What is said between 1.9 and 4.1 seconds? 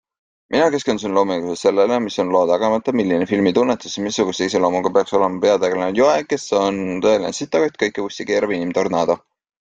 mis on loo tagamõte, milline filmi tunnetus ja